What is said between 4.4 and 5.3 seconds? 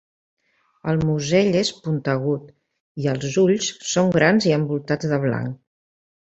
i envoltats de